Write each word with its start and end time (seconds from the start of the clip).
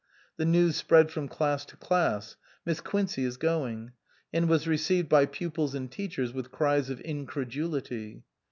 The 0.37 0.45
news 0.45 0.77
spread 0.77 1.11
from 1.11 1.27
class 1.27 1.63
to 1.65 1.77
class 1.77 2.35
"Miss 2.65 2.81
Quincey 2.81 3.23
is 3.23 3.37
going" 3.37 3.91
and 4.33 4.49
was 4.49 4.67
received 4.67 5.07
by 5.09 5.27
pupils 5.27 5.75
and 5.75 5.91
teachers 5.91 6.33
with 6.33 6.51
cries 6.51 6.89
of 6.89 6.99
incredulity. 7.01 8.23